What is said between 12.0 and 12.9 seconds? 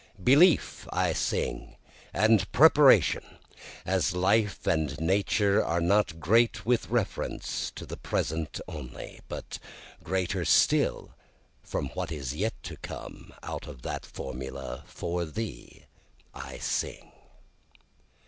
is yet to